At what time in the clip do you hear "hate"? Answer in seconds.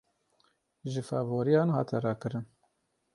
1.75-2.01